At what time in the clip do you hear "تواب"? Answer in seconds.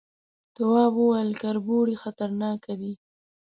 0.55-0.93